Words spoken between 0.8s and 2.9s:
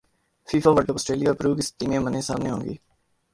سٹریلیا اور پیرو کی ٹیمیں منے سامنے ہوں گی